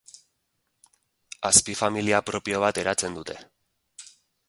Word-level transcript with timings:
Azpifamilia 1.51 2.25
propio 2.33 2.65
bat 2.67 2.83
eratzen 2.85 3.21
dute. 3.23 3.41